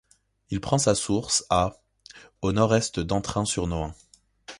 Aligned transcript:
Il 0.49 0.61
prend 0.61 0.79
sa 0.79 0.95
source 0.95 1.45
à 1.51 1.77
au 2.41 2.51
nord-est 2.53 2.99
d'Entrains-sur-Nohain. 2.99 3.93